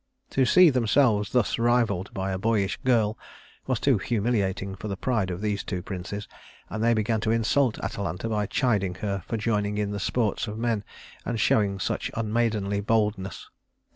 [0.31, 3.19] To see themselves thus rivaled by a boyish girl
[3.67, 6.27] was too humiliating for the pride of these two princes;
[6.71, 10.57] and they began to insult Atalanta by chiding her for joining in the sports of
[10.57, 10.83] men,
[11.23, 13.51] and showing such unmaidenly boldness.